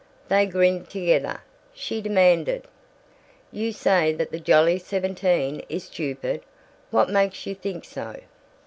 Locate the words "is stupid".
5.69-6.41